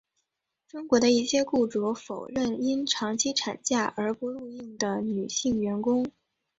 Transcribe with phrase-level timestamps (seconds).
[0.67, 6.11] 中国的一些雇主否认因长期产假而不录用女性员工。